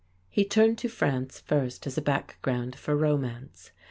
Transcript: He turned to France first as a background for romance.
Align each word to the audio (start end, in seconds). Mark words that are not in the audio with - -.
He 0.31 0.45
turned 0.45 0.79
to 0.79 0.89
France 0.89 1.39
first 1.41 1.85
as 1.85 1.95
a 1.95 2.01
background 2.01 2.75
for 2.75 2.95
romance. 2.97 3.69